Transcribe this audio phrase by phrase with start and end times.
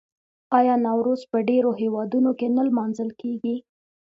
[0.57, 3.55] آیا نوروز په ډیرو هیوادونو کې نه لمانځل کیږي؟